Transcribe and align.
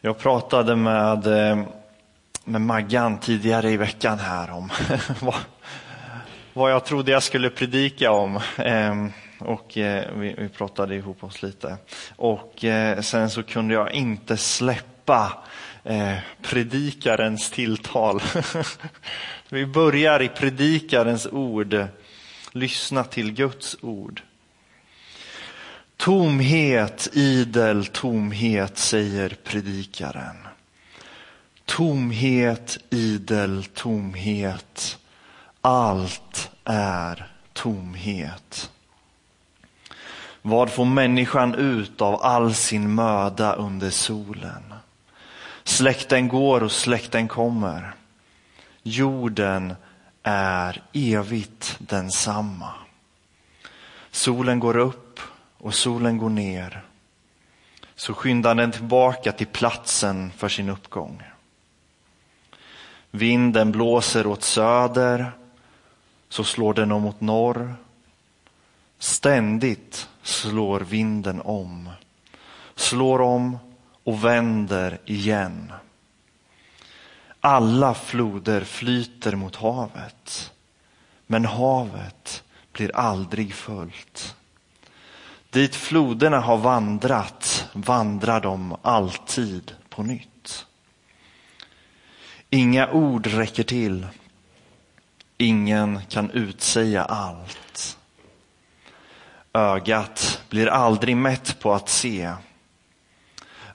Jag 0.00 0.18
pratade 0.18 0.76
med, 0.76 1.26
eh, 1.26 1.64
med 2.44 2.60
Maggan 2.60 3.20
tidigare 3.20 3.70
i 3.70 3.76
veckan 3.76 4.18
här 4.18 4.50
om 4.50 4.70
vad, 5.20 5.34
vad 6.52 6.72
jag 6.72 6.84
trodde 6.84 7.12
jag 7.12 7.22
skulle 7.22 7.50
predika 7.50 8.10
om. 8.10 8.40
Ehm, 8.56 9.12
och 9.38 9.78
eh, 9.78 10.04
vi, 10.14 10.34
vi 10.38 10.48
pratade 10.48 10.94
ihop 10.94 11.24
oss 11.24 11.42
lite. 11.42 11.76
Och 12.16 12.64
eh, 12.64 13.00
sen 13.00 13.30
så 13.30 13.42
kunde 13.42 13.74
jag 13.74 13.92
inte 13.92 14.36
släppa 14.36 15.32
predikarens 16.42 17.50
tilltal. 17.50 18.22
vi 19.48 19.66
börjar 19.66 20.22
i 20.22 20.28
predikarens 20.28 21.26
ord. 21.26 21.86
Lyssna 22.52 23.04
till 23.04 23.32
Guds 23.32 23.76
ord. 23.80 24.22
Tomhet, 25.98 27.08
idel 27.12 27.86
tomhet, 27.86 28.78
säger 28.78 29.36
predikaren. 29.44 30.36
Tomhet, 31.64 32.78
idel 32.90 33.64
tomhet. 33.64 34.98
Allt 35.60 36.50
är 36.64 37.32
tomhet. 37.52 38.70
Vad 40.42 40.70
får 40.70 40.84
människan 40.84 41.54
ut 41.54 42.00
av 42.00 42.22
all 42.22 42.54
sin 42.54 42.94
möda 42.94 43.52
under 43.52 43.90
solen? 43.90 44.74
Släkten 45.64 46.28
går 46.28 46.62
och 46.62 46.72
släkten 46.72 47.28
kommer. 47.28 47.94
Jorden 48.82 49.74
är 50.22 50.82
evigt 50.92 51.76
densamma. 51.78 52.72
Solen 54.10 54.60
går 54.60 54.76
upp 54.76 55.07
och 55.58 55.74
solen 55.74 56.18
går 56.18 56.30
ner 56.30 56.84
så 57.98 58.14
skyndar 58.14 58.54
den 58.54 58.72
tillbaka 58.72 59.32
till 59.32 59.46
platsen 59.46 60.30
för 60.36 60.48
sin 60.48 60.68
uppgång. 60.68 61.22
Vinden 63.10 63.72
blåser 63.72 64.26
åt 64.26 64.42
söder, 64.42 65.32
så 66.28 66.44
slår 66.44 66.74
den 66.74 66.92
om 66.92 67.02
mot 67.02 67.20
norr. 67.20 67.74
Ständigt 68.98 70.08
slår 70.22 70.80
vinden 70.80 71.40
om, 71.40 71.90
slår 72.74 73.20
om 73.20 73.58
och 74.04 74.24
vänder 74.24 74.98
igen. 75.04 75.72
Alla 77.40 77.94
floder 77.94 78.64
flyter 78.64 79.36
mot 79.36 79.56
havet, 79.56 80.52
men 81.26 81.44
havet 81.44 82.44
blir 82.72 82.96
aldrig 82.96 83.54
fullt. 83.54 84.36
Dit 85.50 85.76
floderna 85.76 86.40
har 86.40 86.56
vandrat 86.56 87.68
vandrar 87.72 88.40
de 88.40 88.76
alltid 88.82 89.72
på 89.88 90.02
nytt. 90.02 90.66
Inga 92.50 92.90
ord 92.90 93.26
räcker 93.26 93.62
till. 93.62 94.06
Ingen 95.36 96.00
kan 96.08 96.30
utsäga 96.30 97.04
allt. 97.04 97.98
Ögat 99.52 100.42
blir 100.48 100.66
aldrig 100.66 101.16
mätt 101.16 101.60
på 101.60 101.72
att 101.72 101.88
se. 101.88 102.32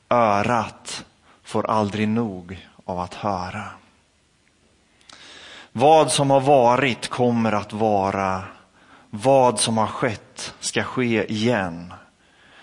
Örat 0.10 1.06
får 1.44 1.70
aldrig 1.70 2.08
nog 2.08 2.68
av 2.86 3.00
att 3.00 3.14
höra. 3.14 3.64
Vad 5.72 6.12
som 6.12 6.30
har 6.30 6.42
varit 6.42 7.08
kommer 7.08 7.52
att 7.52 7.74
vara 7.74 8.44
vad 9.16 9.60
som 9.60 9.78
har 9.78 9.88
skett 9.88 10.54
ska 10.60 10.84
ske 10.84 11.32
igen. 11.32 11.94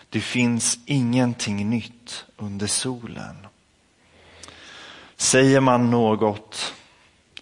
Det 0.08 0.20
finns 0.20 0.78
ingenting 0.86 1.70
nytt 1.70 2.24
under 2.36 2.66
solen. 2.66 3.46
Säger 5.16 5.60
man 5.60 5.90
något, 5.90 6.74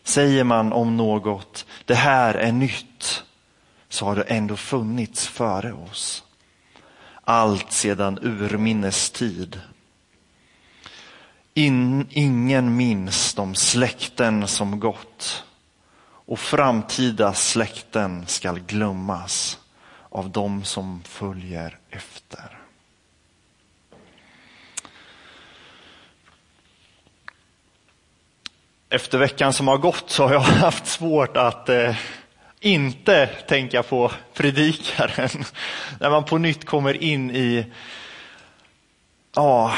säger 0.03 0.45
man 0.45 0.73
om 0.73 0.97
något, 0.97 1.67
det 1.85 1.95
här 1.95 2.35
är 2.35 2.53
nytt, 2.53 3.25
så 3.89 4.05
har 4.05 4.17
det 4.17 4.23
ändå 4.23 4.57
funnits 4.57 5.27
före 5.27 5.73
oss. 5.73 6.25
Allt 7.25 7.73
sedan 7.73 8.19
urminnes 8.23 9.11
tid. 9.11 9.61
In, 11.55 12.07
ingen 12.11 12.77
minns 12.77 13.35
de 13.35 13.55
släkten 13.55 14.49
som 14.49 14.81
gått 14.81 15.45
och 16.29 16.39
framtida 16.39 17.35
släkten 17.35 18.27
skall 18.27 18.61
glömmas 18.61 19.59
av 20.09 20.31
dem 20.31 20.65
som 20.65 21.03
följer 21.05 21.79
efter. 21.91 22.59
Efter 28.91 29.19
veckan 29.19 29.53
som 29.53 29.69
har 29.69 29.79
gått 29.79 30.11
så 30.11 30.27
har 30.27 30.33
jag 30.33 30.41
haft 30.41 30.87
svårt 30.87 31.37
att 31.37 31.69
eh, 31.69 31.97
inte 32.61 33.27
tänka 33.27 33.83
på 33.83 34.13
predikaren. 34.35 35.45
När 36.01 36.11
man 36.11 36.25
på 36.25 36.39
nytt 36.39 36.65
kommer 36.65 37.03
in 37.03 37.31
i 37.31 37.73
ja, 39.35 39.75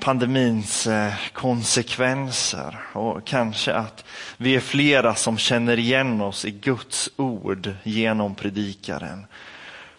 pandemins 0.00 0.86
eh, 0.86 1.14
konsekvenser 1.32 2.78
och 2.92 3.26
kanske 3.26 3.74
att 3.74 4.04
vi 4.36 4.56
är 4.56 4.60
flera 4.60 5.14
som 5.14 5.38
känner 5.38 5.78
igen 5.78 6.20
oss 6.20 6.44
i 6.44 6.50
Guds 6.50 7.10
ord 7.16 7.74
genom 7.82 8.34
predikaren. 8.34 9.26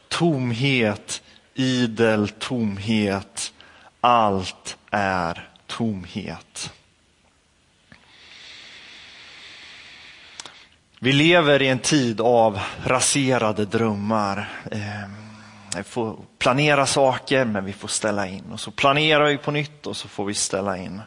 Tomhet, 0.08 1.22
idel 1.54 2.30
tomhet, 2.30 3.54
allt 4.02 4.78
är 4.92 5.50
tomhet. 5.68 6.74
Vi 11.02 11.12
lever 11.12 11.62
i 11.62 11.68
en 11.68 11.80
tid 11.80 12.22
av 12.22 12.60
raserade 12.84 13.66
drömmar. 13.66 14.50
Ehm, 14.72 15.19
Eh, 15.74 15.78
vi 15.78 15.84
får 15.84 16.16
planera 16.38 16.86
saker 16.86 17.46
men 17.46 17.66
vi 17.66 17.74
får 17.74 17.88
ställa 17.88 18.28
in 18.28 18.52
och 18.52 18.60
så 18.60 18.72
planerar 18.72 19.26
vi 19.26 19.38
på 19.38 19.52
nytt 19.52 19.88
och 19.88 19.98
så 19.98 20.08
får 20.08 20.26
vi 20.26 20.34
ställa 20.34 20.78
in. 20.78 21.02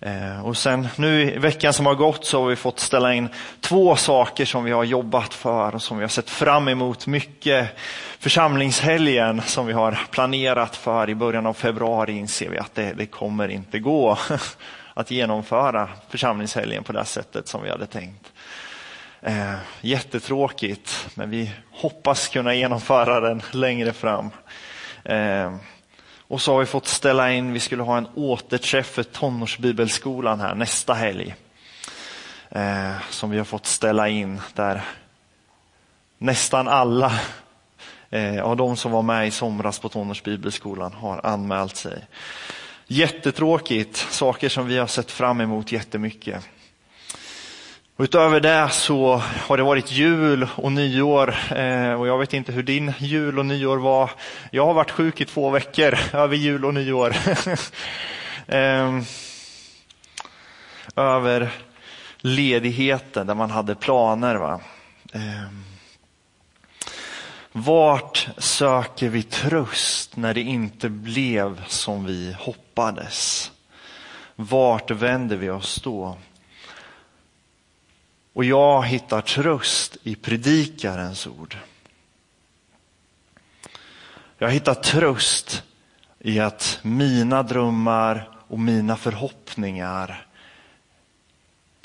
Eh, 0.00 0.46
och 0.46 0.56
sen 0.56 0.88
nu 0.96 1.22
i 1.22 1.38
veckan 1.38 1.72
som 1.72 1.86
har 1.86 1.94
gått 1.94 2.24
så 2.24 2.42
har 2.42 2.48
vi 2.48 2.56
fått 2.56 2.80
ställa 2.80 3.14
in 3.14 3.28
två 3.60 3.96
saker 3.96 4.44
som 4.44 4.64
vi 4.64 4.70
har 4.70 4.84
jobbat 4.84 5.34
för 5.34 5.74
och 5.74 5.82
som 5.82 5.98
vi 5.98 6.04
har 6.04 6.08
sett 6.08 6.30
fram 6.30 6.68
emot 6.68 7.06
mycket. 7.06 7.68
Församlingshelgen 8.18 9.42
som 9.46 9.66
vi 9.66 9.72
har 9.72 9.98
planerat 10.10 10.76
för 10.76 11.10
i 11.10 11.14
början 11.14 11.46
av 11.46 11.52
februari 11.52 12.12
inser 12.12 12.48
vi 12.48 12.58
att 12.58 12.74
det, 12.74 12.92
det 12.92 13.06
kommer 13.06 13.48
inte 13.48 13.78
gå 13.78 14.18
att 14.94 15.10
genomföra 15.10 15.88
församlingshelgen 16.08 16.84
på 16.84 16.92
det 16.92 17.04
sättet 17.04 17.48
som 17.48 17.62
vi 17.62 17.70
hade 17.70 17.86
tänkt. 17.86 18.32
Eh, 19.22 19.54
jättetråkigt, 19.80 21.08
men 21.14 21.30
vi 21.30 21.50
hoppas 21.70 22.28
kunna 22.28 22.54
genomföra 22.54 23.20
den 23.20 23.42
längre 23.50 23.92
fram. 23.92 24.30
Eh, 25.04 25.56
och 26.18 26.42
så 26.42 26.52
har 26.52 26.60
vi 26.60 26.66
fått 26.66 26.86
ställa 26.86 27.32
in, 27.32 27.52
vi 27.52 27.60
skulle 27.60 27.82
ha 27.82 27.98
en 27.98 28.08
återträff 28.14 28.86
för 28.86 29.02
tonårsbibelskolan 29.02 30.40
här 30.40 30.54
nästa 30.54 30.94
helg. 30.94 31.34
Eh, 32.50 32.92
som 33.10 33.30
vi 33.30 33.38
har 33.38 33.44
fått 33.44 33.66
ställa 33.66 34.08
in 34.08 34.40
där 34.54 34.82
nästan 36.18 36.68
alla 36.68 37.12
eh, 38.10 38.42
av 38.42 38.56
de 38.56 38.76
som 38.76 38.92
var 38.92 39.02
med 39.02 39.28
i 39.28 39.30
somras 39.30 39.78
på 39.78 39.88
tonårsbibelskolan 39.88 40.92
har 40.92 41.26
anmält 41.26 41.76
sig. 41.76 42.06
Jättetråkigt, 42.86 43.96
saker 43.96 44.48
som 44.48 44.66
vi 44.66 44.78
har 44.78 44.86
sett 44.86 45.10
fram 45.10 45.40
emot 45.40 45.72
jättemycket. 45.72 46.44
Och 48.00 48.04
utöver 48.04 48.40
det 48.40 48.68
så 48.70 49.16
har 49.16 49.56
det 49.56 49.62
varit 49.62 49.92
jul 49.92 50.48
och 50.56 50.72
nyår 50.72 51.34
eh, 51.50 51.92
och 51.92 52.06
jag 52.06 52.18
vet 52.18 52.32
inte 52.32 52.52
hur 52.52 52.62
din 52.62 52.92
jul 52.98 53.38
och 53.38 53.46
nyår 53.46 53.76
var. 53.76 54.10
Jag 54.50 54.66
har 54.66 54.74
varit 54.74 54.90
sjuk 54.90 55.20
i 55.20 55.24
två 55.24 55.50
veckor 55.50 55.98
över 56.12 56.36
jul 56.36 56.64
och 56.64 56.74
nyår. 56.74 57.16
Ehm, 58.46 59.04
över 60.96 61.50
ledigheten 62.18 63.26
där 63.26 63.34
man 63.34 63.50
hade 63.50 63.74
planer. 63.74 64.34
Va? 64.34 64.60
Ehm, 65.12 65.64
vart 67.52 68.28
söker 68.38 69.08
vi 69.08 69.22
tröst 69.22 70.16
när 70.16 70.34
det 70.34 70.42
inte 70.42 70.88
blev 70.88 71.64
som 71.66 72.04
vi 72.04 72.36
hoppades? 72.38 73.50
Vart 74.36 74.90
vänder 74.90 75.36
vi 75.36 75.50
oss 75.50 75.80
då? 75.84 76.16
Och 78.40 78.44
jag 78.44 78.82
hittar 78.82 79.20
tröst 79.20 79.96
i 80.02 80.14
predikarens 80.14 81.26
ord. 81.26 81.56
Jag 84.38 84.50
hittar 84.50 84.74
tröst 84.74 85.62
i 86.18 86.40
att 86.40 86.78
mina 86.82 87.42
drömmar 87.42 88.38
och 88.48 88.58
mina 88.58 88.96
förhoppningar 88.96 90.26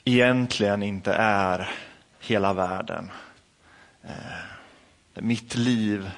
egentligen 0.06 0.84
inte 0.84 1.13
är 1.13 1.72
hela 2.19 2.54
världen. 2.54 3.12
Eh, 4.04 4.12
mitt 5.13 5.56
liv 5.56 6.12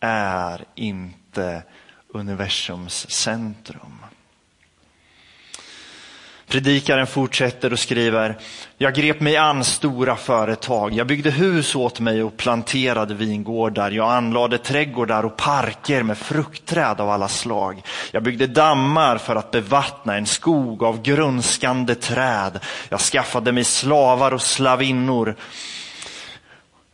är 0.00 0.64
inte 0.74 1.62
universums 2.08 3.10
centrum. 3.10 4.04
Predikaren 6.50 7.06
fortsätter 7.06 7.72
och 7.72 7.78
skriver, 7.78 8.38
jag 8.78 8.94
grep 8.94 9.20
mig 9.20 9.36
an 9.36 9.64
stora 9.64 10.16
företag. 10.16 10.92
Jag 10.92 11.06
byggde 11.06 11.30
hus 11.30 11.74
åt 11.74 12.00
mig 12.00 12.22
och 12.22 12.36
planterade 12.36 13.14
vingårdar. 13.14 13.90
Jag 13.90 14.12
anlade 14.12 14.58
trädgårdar 14.58 15.24
och 15.24 15.36
parker 15.36 16.02
med 16.02 16.18
fruktträd 16.18 17.00
av 17.00 17.10
alla 17.10 17.28
slag. 17.28 17.82
Jag 18.12 18.22
byggde 18.22 18.46
dammar 18.46 19.18
för 19.18 19.36
att 19.36 19.50
bevattna 19.50 20.16
en 20.16 20.26
skog 20.26 20.82
av 20.82 21.02
grönskande 21.02 21.94
träd. 21.94 22.60
Jag 22.88 23.00
skaffade 23.00 23.52
mig 23.52 23.64
slavar 23.64 24.34
och 24.34 24.42
slavinnor 24.42 25.36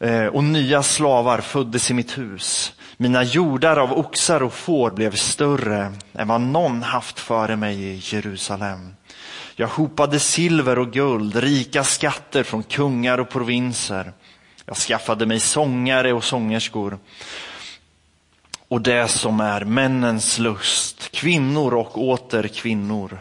eh, 0.01 0.27
och 0.27 0.45
nya 0.45 0.83
slavar 0.83 1.41
föddes 1.41 1.91
i 1.91 1.95
mitt 1.95 2.19
hus. 2.19 2.73
Mina 2.97 3.23
jordar 3.23 3.77
av 3.77 3.93
oxar 3.93 4.43
och 4.43 4.53
får 4.53 4.91
blev 4.91 5.15
större 5.15 5.93
än 6.15 6.29
vad 6.29 6.41
någon 6.41 6.83
haft 6.83 7.19
före 7.19 7.57
mig 7.57 7.85
i 7.85 8.01
Jerusalem. 8.03 8.96
Jag 9.59 9.69
hopade 9.69 10.21
silver 10.21 10.79
och 10.79 10.93
guld, 10.93 11.37
rika 11.37 11.85
skatter 11.85 12.43
från 12.43 12.63
kungar 12.63 13.19
och 13.19 13.29
provinser. 13.29 14.13
Jag 14.65 14.77
skaffade 14.77 15.27
mig 15.27 15.41
sångare 15.41 16.13
och 16.13 16.25
sångerskor 16.25 16.99
och 18.69 18.81
det 18.81 19.09
som 19.09 19.41
är 19.41 19.65
männens 19.65 20.39
lust, 20.39 21.13
kvinnor 21.13 21.75
och 21.75 21.99
åter 21.99 22.49
kvinnor. 22.49 23.19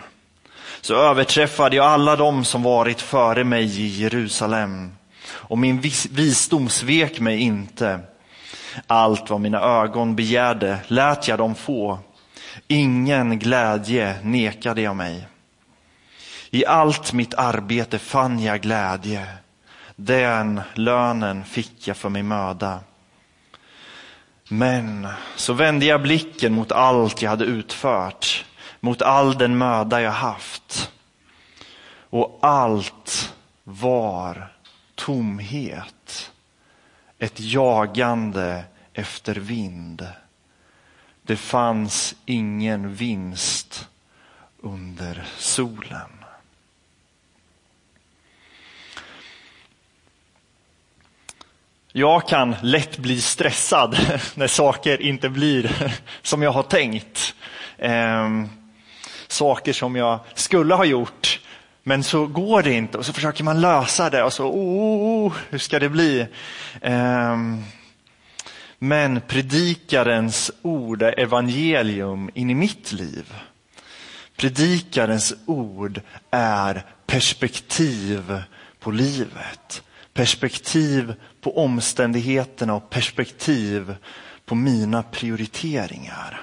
Så 0.81 0.95
överträffade 0.95 1.75
jag 1.75 1.85
alla 1.85 2.15
dem 2.15 2.45
som 2.45 2.63
varit 2.63 3.01
före 3.01 3.43
mig 3.43 3.81
i 3.81 3.87
Jerusalem 3.87 4.91
och 5.27 5.57
min 5.57 5.81
visdom 6.11 6.69
svek 6.69 7.19
mig 7.19 7.39
inte. 7.39 7.99
Allt 8.87 9.29
vad 9.29 9.41
mina 9.41 9.59
ögon 9.59 10.15
begärde 10.15 10.77
lät 10.87 11.27
jag 11.27 11.37
dem 11.37 11.55
få. 11.55 11.99
Ingen 12.67 13.39
glädje 13.39 14.15
nekade 14.23 14.81
jag 14.81 14.95
mig. 14.95 15.27
I 16.55 16.65
allt 16.65 17.13
mitt 17.13 17.33
arbete 17.33 17.99
fann 17.99 18.39
jag 18.39 18.61
glädje. 18.61 19.27
Den 19.95 20.61
lönen 20.73 21.45
fick 21.45 21.87
jag 21.87 21.97
för 21.97 22.09
min 22.09 22.27
möda. 22.27 22.79
Men 24.49 25.07
så 25.35 25.53
vände 25.53 25.85
jag 25.85 26.01
blicken 26.01 26.53
mot 26.53 26.71
allt 26.71 27.21
jag 27.21 27.29
hade 27.29 27.45
utfört, 27.45 28.45
mot 28.79 29.01
all 29.01 29.37
den 29.37 29.57
möda 29.57 30.01
jag 30.01 30.11
haft. 30.11 30.91
Och 32.09 32.39
allt 32.41 33.35
var 33.63 34.53
tomhet, 34.95 36.31
ett 37.19 37.39
jagande 37.39 38.63
efter 38.93 39.35
vind. 39.35 40.07
Det 41.21 41.37
fanns 41.37 42.15
ingen 42.25 42.93
vinst 42.95 43.87
under 44.61 45.27
solen. 45.37 46.14
Jag 51.97 52.27
kan 52.27 52.55
lätt 52.61 52.97
bli 52.97 53.21
stressad 53.21 53.97
när 54.35 54.47
saker 54.47 55.01
inte 55.01 55.29
blir 55.29 55.91
som 56.21 56.41
jag 56.41 56.51
har 56.51 56.63
tänkt. 56.63 57.35
Ehm, 57.77 58.49
saker 59.27 59.73
som 59.73 59.95
jag 59.95 60.19
skulle 60.33 60.73
ha 60.73 60.85
gjort, 60.85 61.39
men 61.83 62.03
så 62.03 62.27
går 62.27 62.63
det 62.63 62.73
inte 62.73 62.97
och 62.97 63.05
så 63.05 63.13
försöker 63.13 63.43
man 63.43 63.61
lösa 63.61 64.09
det 64.09 64.23
och 64.23 64.33
så, 64.33 64.45
oh, 64.45 64.53
oh, 64.53 65.25
oh, 65.25 65.27
oh 65.27 65.33
hur 65.49 65.57
ska 65.57 65.79
det 65.79 65.89
bli? 65.89 66.27
Ehm, 66.81 67.63
men 68.79 69.21
predikarens 69.27 70.51
ord 70.61 71.01
är 71.01 71.19
evangelium 71.19 72.29
in 72.33 72.49
i 72.49 72.55
mitt 72.55 72.91
liv. 72.91 73.33
Predikarens 74.37 75.33
ord 75.45 76.01
är 76.31 76.85
perspektiv 77.05 78.41
på 78.79 78.91
livet 78.91 79.81
perspektiv 80.15 81.13
på 81.41 81.57
omständigheterna 81.57 82.73
och 82.73 82.89
perspektiv 82.89 83.95
på 84.45 84.55
mina 84.55 85.03
prioriteringar. 85.03 86.41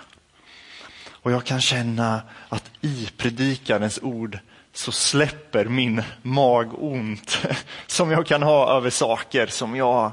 Och 1.08 1.32
jag 1.32 1.44
kan 1.44 1.60
känna 1.60 2.22
att 2.48 2.70
i 2.80 3.08
predikarens 3.16 3.98
ord 4.02 4.38
så 4.72 4.92
släpper 4.92 5.64
min 5.64 6.02
magont 6.22 7.38
som 7.86 8.10
jag 8.10 8.26
kan 8.26 8.42
ha 8.42 8.76
över 8.76 8.90
saker 8.90 9.46
som 9.46 9.76
jag 9.76 10.12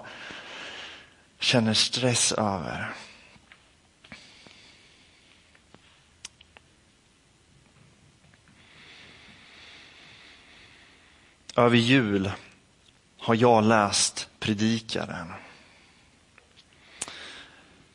känner 1.39 1.73
stress 1.73 2.31
över. 2.31 2.89
Över 11.55 11.77
jul 11.77 12.31
har 13.19 13.35
jag 13.35 13.63
läst 13.63 14.29
Predikaren. 14.39 15.33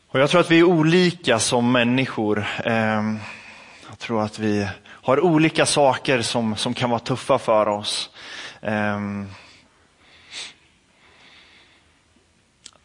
Och 0.08 0.20
jag 0.20 0.30
tror 0.30 0.40
att 0.40 0.50
vi 0.50 0.58
är 0.58 0.64
olika 0.64 1.38
som 1.38 1.72
människor. 1.72 2.46
Ehm, 2.64 3.18
jag 3.88 3.98
tror 3.98 4.22
att 4.22 4.38
vi 4.38 4.68
har 4.86 5.20
olika 5.20 5.66
saker 5.66 6.22
som, 6.22 6.56
som 6.56 6.74
kan 6.74 6.90
vara 6.90 7.00
tuffa 7.00 7.38
för 7.38 7.68
oss. 7.68 8.10
Ehm, 8.62 9.28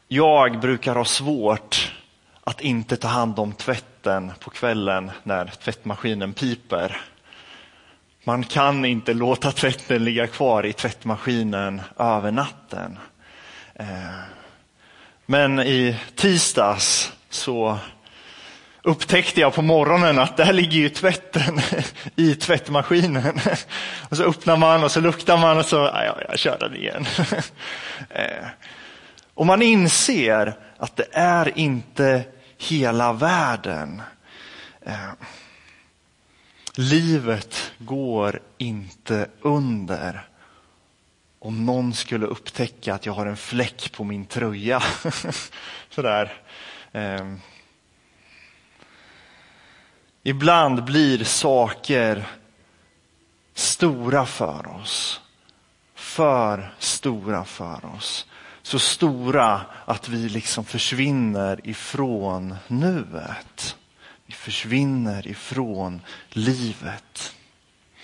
jag 0.08 0.60
brukar 0.60 0.96
ha 0.96 1.06
svårt 1.06 1.94
att 2.44 2.62
inte 2.62 2.98
ta 2.98 3.08
hand 3.08 3.40
om 3.40 3.54
tvätten 3.54 4.32
på 4.40 4.50
kvällen 4.50 5.12
när 5.24 5.46
tvättmaskinen 5.46 6.34
piper. 6.34 7.02
Man 8.24 8.44
kan 8.44 8.86
inte 8.86 9.14
låta 9.14 9.52
tvätten 9.52 10.04
ligga 10.04 10.28
kvar 10.28 10.66
i 10.66 10.74
tvättmaskinen 10.74 11.82
över 11.98 12.32
natten. 12.32 13.00
Eh, 13.76 14.20
men 15.26 15.60
i 15.60 15.98
tisdags 16.16 17.12
så 17.30 17.78
upptäckte 18.84 19.42
jag 19.42 19.54
på 19.54 19.62
morgonen 19.62 20.20
att 20.20 20.38
där 20.38 20.54
ligger 20.54 20.78
ju 20.78 20.90
tvätten 20.90 21.62
i 22.16 22.36
tvättmaskinen. 22.36 23.40
Och 24.10 24.18
så 24.18 24.24
öppnar 24.24 24.58
man 24.58 24.84
och 24.84 24.92
så 24.92 25.00
luktar 25.00 25.38
man 25.38 25.58
och 25.58 25.66
så, 25.66 25.76
ja, 25.76 26.18
jag 26.30 26.40
kör 26.40 26.58
den 26.60 26.76
igen. 26.76 27.06
Eh, 28.10 28.48
och 29.34 29.46
man 29.46 29.62
inser 29.62 30.54
att 30.78 30.96
det 30.96 31.08
är 31.12 31.58
inte 31.58 32.24
hela 32.58 33.14
världen. 33.14 34.02
Eh, 34.86 35.10
Livet 36.80 37.72
går 37.78 38.40
inte 38.58 39.30
under 39.42 40.28
om 41.40 41.66
någon 41.66 41.94
skulle 41.94 42.26
upptäcka 42.26 42.94
att 42.94 43.06
jag 43.06 43.14
har 43.14 43.26
en 43.26 43.38
fläck 43.38 43.92
på 43.92 44.04
min 44.04 44.26
tröja. 44.26 44.84
Sådär. 45.90 46.34
Eh. 46.92 47.34
Ibland 50.24 50.84
blir 50.84 51.24
saker 51.24 52.28
stora 53.54 54.26
för 54.26 54.68
oss. 54.82 55.22
För 55.96 56.74
stora 56.80 57.46
för 57.46 57.86
oss. 57.98 58.28
Så 58.62 58.80
stora 58.80 59.62
att 59.86 60.10
vi 60.10 60.30
liksom 60.30 60.66
försvinner 60.66 61.60
ifrån 61.64 62.56
nuet. 62.68 63.76
Vi 64.30 64.36
försvinner 64.36 65.28
ifrån 65.28 66.02
livet. 66.30 67.36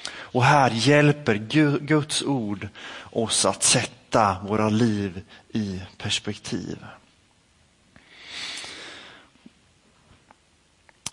Och 0.07 0.43
här 0.43 0.71
hjälper 0.71 1.35
Guds 1.79 2.21
ord 2.21 2.67
oss 3.11 3.45
att 3.45 3.63
sätta 3.63 4.37
våra 4.47 4.69
liv 4.69 5.21
i 5.53 5.81
perspektiv. 5.97 6.77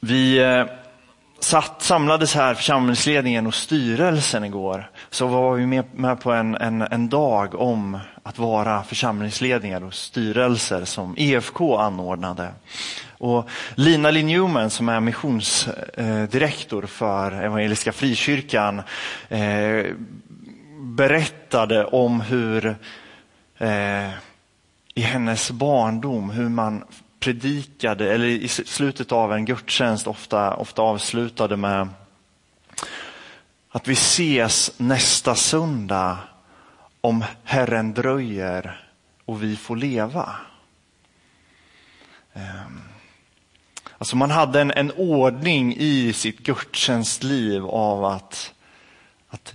Vi 0.00 0.38
eh, 0.38 0.66
satt, 1.44 1.82
samlades 1.82 2.34
här, 2.34 2.54
församlingsledningen 2.54 3.46
och 3.46 3.54
styrelsen 3.54 4.44
igår. 4.44 4.90
Så 5.10 5.26
var 5.26 5.54
vi 5.54 5.66
med, 5.66 5.84
med 5.94 6.20
på 6.20 6.32
en, 6.32 6.54
en, 6.54 6.82
en 6.82 7.08
dag 7.08 7.54
om 7.54 7.98
att 8.22 8.38
vara 8.38 8.82
församlingsledningar 8.82 9.84
och 9.84 9.94
styrelser 9.94 10.84
som 10.84 11.14
EFK 11.18 11.76
anordnade. 11.76 12.48
Och 13.18 13.48
Lina 13.74 14.10
Lee 14.10 14.24
Newman 14.24 14.70
som 14.70 14.88
är 14.88 15.00
missionsdirektor 15.00 16.82
eh, 16.82 16.88
för 16.88 17.32
Evangeliska 17.32 17.92
Frikyrkan 17.92 18.82
eh, 19.28 19.86
berättade 20.80 21.84
om 21.84 22.20
hur 22.20 22.76
eh, 23.58 24.08
i 24.94 25.00
hennes 25.00 25.50
barndom 25.50 26.30
hur 26.30 26.48
man 26.48 26.84
predikade, 27.22 28.14
eller 28.14 28.26
i 28.26 28.48
slutet 28.48 29.12
av 29.12 29.32
en 29.32 29.44
gudstjänst 29.44 30.06
ofta, 30.06 30.54
ofta 30.54 30.82
avslutade 30.82 31.56
med 31.56 31.88
att 33.70 33.88
vi 33.88 33.92
ses 33.92 34.72
nästa 34.76 35.34
söndag 35.34 36.18
om 37.00 37.24
Herren 37.44 37.94
dröjer 37.94 38.88
och 39.24 39.42
vi 39.42 39.56
får 39.56 39.76
leva. 39.76 40.36
Ehm, 42.32 42.80
alltså 43.98 44.16
man 44.16 44.30
hade 44.30 44.60
en, 44.60 44.70
en 44.70 44.92
ordning 44.96 45.76
i 45.76 46.12
sitt 46.12 46.38
gudstjänstliv 46.38 47.66
av 47.66 48.04
att, 48.04 48.54
att 49.28 49.54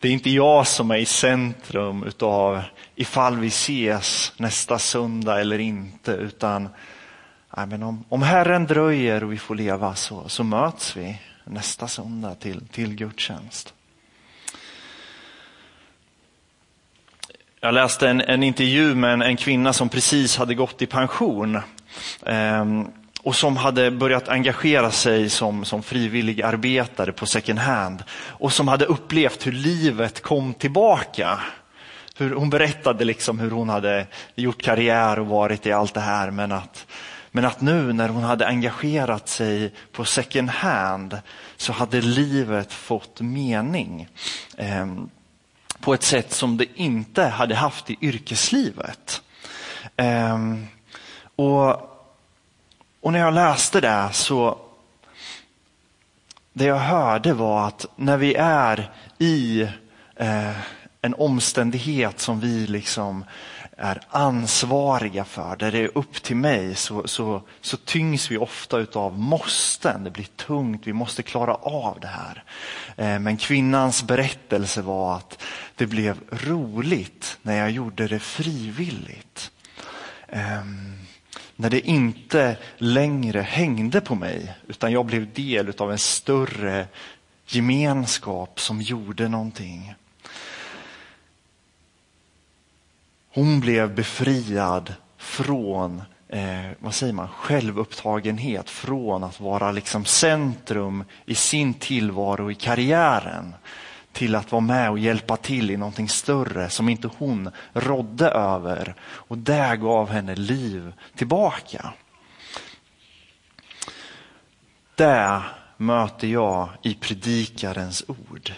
det 0.00 0.08
är 0.08 0.12
inte 0.12 0.30
jag 0.30 0.66
som 0.66 0.90
är 0.90 0.96
i 0.96 1.06
centrum 1.06 2.02
utav 2.02 2.62
ifall 2.94 3.38
vi 3.38 3.46
ses 3.46 4.32
nästa 4.36 4.78
söndag 4.78 5.40
eller 5.40 5.58
inte, 5.58 6.12
utan 6.12 6.68
nej, 7.56 7.66
men 7.66 7.82
om, 7.82 8.04
om 8.08 8.22
Herren 8.22 8.66
dröjer 8.66 9.24
och 9.24 9.32
vi 9.32 9.38
får 9.38 9.54
leva 9.54 9.94
så, 9.94 10.28
så 10.28 10.44
möts 10.44 10.96
vi 10.96 11.18
nästa 11.44 11.88
söndag 11.88 12.34
till, 12.34 12.66
till 12.66 12.94
gudstjänst. 12.94 13.74
Jag 17.60 17.74
läste 17.74 18.08
en, 18.08 18.20
en 18.20 18.42
intervju 18.42 18.94
med 18.94 19.12
en, 19.12 19.22
en, 19.22 19.36
kvinna 19.36 19.72
som 19.72 19.88
precis 19.88 20.36
hade 20.36 20.54
gått 20.54 20.82
i 20.82 20.86
pension. 20.86 21.60
Um, 22.20 22.92
och 23.22 23.36
som 23.36 23.56
hade 23.56 23.90
börjat 23.90 24.28
engagera 24.28 24.90
sig 24.90 25.30
som, 25.30 25.64
som 25.64 25.82
frivillig 25.82 26.42
arbetare 26.42 27.12
på 27.12 27.26
second 27.26 27.58
hand 27.58 28.04
och 28.12 28.52
som 28.52 28.68
hade 28.68 28.84
upplevt 28.84 29.46
hur 29.46 29.52
livet 29.52 30.22
kom 30.22 30.54
tillbaka. 30.54 31.40
Hur, 32.16 32.34
hon 32.34 32.50
berättade 32.50 33.04
liksom 33.04 33.38
hur 33.38 33.50
hon 33.50 33.68
hade 33.68 34.06
gjort 34.34 34.62
karriär 34.62 35.18
och 35.18 35.26
varit 35.26 35.66
i 35.66 35.72
allt 35.72 35.94
det 35.94 36.00
här 36.00 36.30
men 36.30 36.52
att, 36.52 36.86
men 37.30 37.44
att 37.44 37.60
nu 37.60 37.92
när 37.92 38.08
hon 38.08 38.22
hade 38.22 38.46
engagerat 38.46 39.28
sig 39.28 39.72
på 39.92 40.04
second 40.04 40.50
hand 40.50 41.18
så 41.56 41.72
hade 41.72 42.00
livet 42.00 42.72
fått 42.72 43.20
mening. 43.20 44.08
Eh, 44.56 44.86
på 45.80 45.94
ett 45.94 46.02
sätt 46.02 46.32
som 46.32 46.56
det 46.56 46.66
inte 46.74 47.22
hade 47.22 47.54
haft 47.54 47.90
i 47.90 47.96
yrkeslivet. 48.00 49.22
Eh, 49.96 50.38
och 51.36 51.89
och 53.00 53.12
när 53.12 53.18
jag 53.18 53.34
läste 53.34 53.80
det 53.80 54.08
så, 54.12 54.58
det 56.52 56.64
jag 56.64 56.78
hörde 56.78 57.32
var 57.32 57.68
att 57.68 57.86
när 57.96 58.16
vi 58.16 58.34
är 58.34 58.90
i 59.18 59.62
eh, 60.16 60.56
en 61.02 61.14
omständighet 61.14 62.20
som 62.20 62.40
vi 62.40 62.66
liksom 62.66 63.24
är 63.76 64.00
ansvariga 64.10 65.24
för, 65.24 65.56
där 65.56 65.72
det 65.72 65.78
är 65.78 65.98
upp 65.98 66.22
till 66.22 66.36
mig, 66.36 66.74
så, 66.74 67.08
så, 67.08 67.42
så 67.60 67.76
tyngs 67.76 68.30
vi 68.30 68.36
ofta 68.36 68.78
utav 68.78 69.18
måsten. 69.18 70.04
Det 70.04 70.10
blir 70.10 70.28
tungt, 70.36 70.86
vi 70.86 70.92
måste 70.92 71.22
klara 71.22 71.54
av 71.54 72.00
det 72.00 72.08
här. 72.08 72.44
Eh, 72.96 73.18
men 73.18 73.36
kvinnans 73.36 74.02
berättelse 74.02 74.82
var 74.82 75.16
att 75.16 75.42
det 75.74 75.86
blev 75.86 76.20
roligt 76.30 77.38
när 77.42 77.56
jag 77.56 77.70
gjorde 77.70 78.08
det 78.08 78.18
frivilligt. 78.18 79.50
Ehm, 80.28 80.99
när 81.60 81.70
det 81.70 81.80
inte 81.80 82.56
längre 82.76 83.40
hängde 83.40 84.00
på 84.00 84.14
mig, 84.14 84.54
utan 84.68 84.92
jag 84.92 85.06
blev 85.06 85.32
del 85.32 85.72
av 85.78 85.92
en 85.92 85.98
större 85.98 86.86
gemenskap 87.46 88.60
som 88.60 88.82
gjorde 88.82 89.28
någonting. 89.28 89.94
Hon 93.32 93.60
blev 93.60 93.94
befriad 93.94 94.94
från 95.16 96.02
eh, 96.28 96.70
vad 96.78 96.94
säger 96.94 97.12
man, 97.12 97.28
självupptagenhet, 97.28 98.70
från 98.70 99.24
att 99.24 99.40
vara 99.40 99.72
liksom 99.72 100.04
centrum 100.04 101.04
i 101.26 101.34
sin 101.34 101.74
tillvaro 101.74 102.50
i 102.50 102.54
karriären 102.54 103.54
till 104.12 104.34
att 104.34 104.52
vara 104.52 104.60
med 104.60 104.90
och 104.90 104.98
hjälpa 104.98 105.36
till 105.36 105.70
i 105.70 105.76
någonting 105.76 106.08
större 106.08 106.70
som 106.70 106.88
inte 106.88 107.10
hon 107.18 107.50
rådde 107.72 108.28
över. 108.28 108.94
Och 109.00 109.38
det 109.38 109.76
gav 109.76 110.10
henne 110.10 110.34
liv 110.34 110.92
tillbaka. 111.16 111.92
Det 114.94 115.42
möter 115.76 116.28
jag 116.28 116.68
i 116.82 116.94
predikarens 116.94 118.04
ord. 118.08 118.52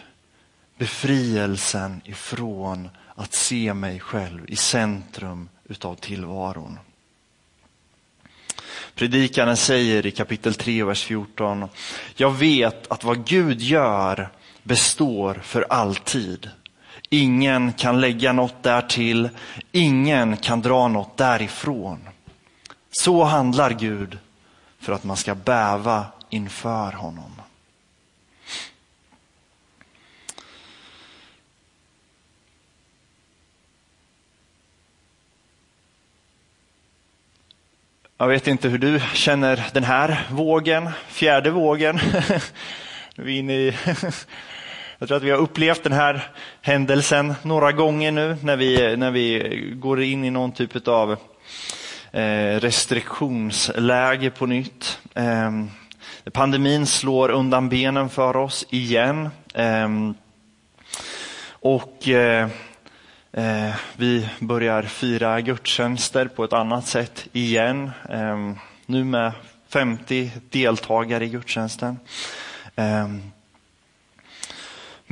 Befrielsen 0.78 2.00
ifrån 2.04 2.88
att 3.14 3.32
se 3.32 3.74
mig 3.74 4.00
själv 4.00 4.44
i 4.48 4.56
centrum 4.56 5.48
utav 5.64 5.94
tillvaron. 5.94 6.78
Predikaren 8.94 9.56
säger 9.56 10.06
i 10.06 10.10
kapitel 10.10 10.54
3, 10.54 10.84
vers 10.84 11.04
14. 11.04 11.68
Jag 12.14 12.30
vet 12.30 12.92
att 12.92 13.04
vad 13.04 13.26
Gud 13.26 13.60
gör 13.60 14.30
består 14.62 15.34
för 15.42 15.66
alltid. 15.68 16.50
Ingen 17.10 17.72
kan 17.72 18.00
lägga 18.00 18.32
något 18.32 18.62
därtill, 18.62 19.28
ingen 19.72 20.36
kan 20.36 20.62
dra 20.62 20.88
något 20.88 21.16
därifrån. 21.16 22.08
Så 22.90 23.24
handlar 23.24 23.70
Gud 23.70 24.18
för 24.80 24.92
att 24.92 25.04
man 25.04 25.16
ska 25.16 25.34
bäva 25.34 26.06
inför 26.30 26.92
honom. 26.92 27.32
Jag 38.22 38.28
vet 38.28 38.46
inte 38.46 38.68
hur 38.68 38.78
du 38.78 39.00
känner 39.14 39.64
den 39.72 39.84
här 39.84 40.26
vågen, 40.30 40.90
fjärde 41.08 41.50
vågen. 41.50 42.00
Vi 43.16 43.34
är 43.34 43.38
inne 43.38 43.52
i 43.52 43.74
jag 45.02 45.08
tror 45.08 45.16
att 45.16 45.22
vi 45.22 45.30
har 45.30 45.38
upplevt 45.38 45.82
den 45.82 45.92
här 45.92 46.28
händelsen 46.60 47.34
några 47.42 47.72
gånger 47.72 48.12
nu 48.12 48.36
när 48.42 48.56
vi, 48.56 48.96
när 48.96 49.10
vi 49.10 49.72
går 49.76 50.02
in 50.02 50.24
i 50.24 50.30
någon 50.30 50.52
typ 50.52 50.88
av 50.88 51.16
eh, 52.12 52.60
restriktionsläge 52.60 54.30
på 54.30 54.46
nytt. 54.46 55.00
Ehm, 55.14 55.70
pandemin 56.32 56.86
slår 56.86 57.28
undan 57.30 57.68
benen 57.68 58.08
för 58.08 58.36
oss 58.36 58.66
igen. 58.70 59.28
Ehm, 59.54 60.14
och 61.50 62.08
eh, 62.08 62.48
eh, 63.32 63.74
vi 63.96 64.28
börjar 64.38 64.82
fira 64.82 65.40
gudstjänster 65.40 66.26
på 66.26 66.44
ett 66.44 66.52
annat 66.52 66.86
sätt 66.86 67.28
igen. 67.32 67.90
Ehm, 68.08 68.58
nu 68.86 69.04
med 69.04 69.32
50 69.68 70.30
deltagare 70.50 71.24
i 71.24 71.28
gudstjänsten. 71.28 71.96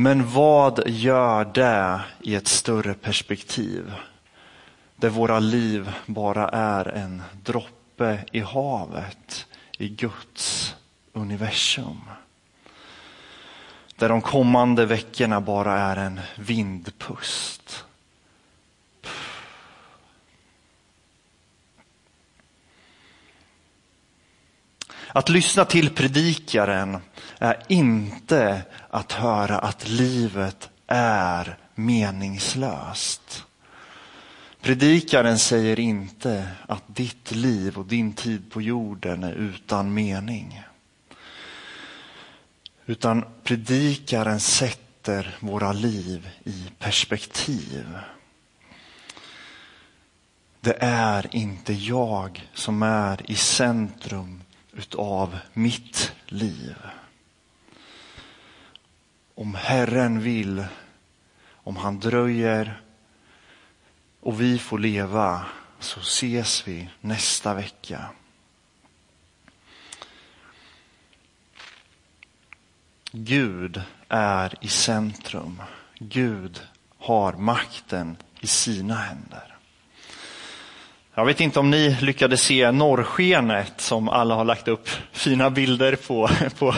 Men 0.01 0.31
vad 0.31 0.89
gör 0.89 1.45
det 1.45 2.01
i 2.21 2.35
ett 2.35 2.49
större 2.49 2.95
perspektiv? 2.95 3.93
Där 4.97 5.09
våra 5.09 5.39
liv 5.39 5.93
bara 6.07 6.49
är 6.49 6.89
en 6.89 7.23
droppe 7.43 8.19
i 8.33 8.41
havet 8.41 9.47
i 9.79 9.89
Guds 9.89 10.75
universum. 11.13 12.01
Där 13.97 14.09
de 14.09 14.21
kommande 14.21 14.87
veckorna 14.87 15.41
bara 15.41 15.79
är 15.79 15.97
en 15.97 16.21
vindpust. 16.37 17.85
Att 25.13 25.29
lyssna 25.29 25.65
till 25.65 25.91
predikaren 25.91 26.99
är 27.39 27.63
inte 27.69 28.63
att 28.91 29.13
höra 29.13 29.59
att 29.59 29.89
livet 29.89 30.71
är 30.87 31.59
meningslöst. 31.75 33.45
Predikaren 34.61 35.39
säger 35.39 35.81
inte 35.81 36.49
att 36.69 36.83
ditt 36.87 37.31
liv 37.31 37.79
och 37.79 37.87
din 37.87 38.13
tid 38.13 38.51
på 38.51 38.63
jorden 38.63 39.23
är 39.25 39.33
utan 39.33 39.95
mening. 39.95 40.63
Utan 42.87 43.25
predikaren 43.45 44.41
sätter 44.41 45.37
våra 45.41 45.73
liv 45.73 46.29
i 46.45 46.71
perspektiv. 46.79 47.99
Det 50.61 50.77
är 50.81 51.37
inte 51.37 51.73
jag 51.73 52.49
som 52.55 52.83
är 52.83 53.31
i 53.31 53.35
centrum 53.35 54.43
utav 54.81 55.39
mitt 55.53 56.13
liv. 56.27 56.77
Om 59.35 59.55
Herren 59.55 60.21
vill, 60.21 60.65
om 61.53 61.77
han 61.77 62.01
dröjer 62.01 62.83
och 64.21 64.41
vi 64.41 64.59
får 64.59 64.79
leva 64.79 65.47
så 65.79 66.01
ses 66.01 66.69
vi 66.69 66.89
nästa 67.01 67.55
vecka. 67.55 68.11
Gud 73.13 73.83
är 74.09 74.55
i 74.61 74.69
centrum. 74.69 75.63
Gud 75.99 76.61
har 76.99 77.33
makten 77.33 78.17
i 78.41 78.47
sina 78.47 78.95
händer. 78.95 79.50
Jag 81.21 81.25
vet 81.25 81.41
inte 81.41 81.61
om 81.61 81.71
ni 81.71 81.97
lyckades 82.01 82.43
se 82.43 82.71
norrskenet 82.71 83.81
som 83.81 84.09
alla 84.09 84.35
har 84.35 84.45
lagt 84.45 84.69
upp 84.69 84.89
fina 85.13 85.51
bilder 85.51 85.97
på, 85.97 86.29
på 86.59 86.75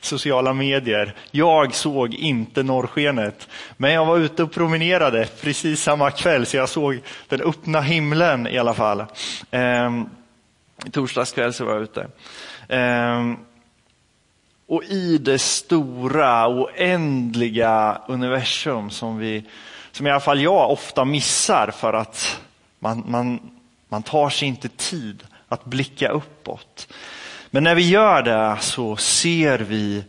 sociala 0.00 0.52
medier. 0.52 1.14
Jag 1.30 1.74
såg 1.74 2.14
inte 2.14 2.62
norrskenet, 2.62 3.48
men 3.76 3.92
jag 3.92 4.04
var 4.04 4.18
ute 4.18 4.42
och 4.42 4.52
promenerade 4.52 5.28
precis 5.40 5.82
samma 5.82 6.10
kväll 6.10 6.46
så 6.46 6.56
jag 6.56 6.68
såg 6.68 7.00
den 7.28 7.40
öppna 7.40 7.80
himlen 7.80 8.46
i 8.46 8.58
alla 8.58 8.74
fall. 8.74 9.04
Ehm, 9.50 10.08
I 10.86 10.90
torsdags 10.90 11.32
kväll 11.32 11.52
så 11.52 11.64
var 11.64 11.72
jag 11.72 11.82
ute. 11.82 12.08
Ehm, 12.68 13.36
och 14.66 14.84
i 14.84 15.18
det 15.18 15.38
stora, 15.38 16.48
oändliga 16.48 18.00
universum 18.08 18.90
som 18.90 19.18
vi, 19.18 19.44
som 19.92 20.06
i 20.06 20.10
alla 20.10 20.20
fall 20.20 20.40
jag 20.40 20.70
ofta 20.70 21.04
missar 21.04 21.70
för 21.70 21.92
att 21.92 22.40
man, 22.78 23.04
man, 23.06 23.40
man 23.90 24.02
tar 24.02 24.30
sig 24.30 24.48
inte 24.48 24.68
tid 24.68 25.22
att 25.48 25.64
blicka 25.64 26.08
uppåt. 26.08 26.88
Men 27.50 27.64
när 27.64 27.74
vi 27.74 27.88
gör 27.88 28.22
det 28.22 28.56
så 28.60 28.96
ser 28.96 29.58
vi 29.58 30.04